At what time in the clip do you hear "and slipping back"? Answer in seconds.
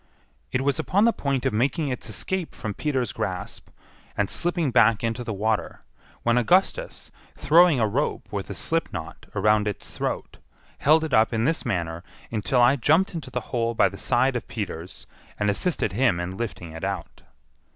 4.17-5.03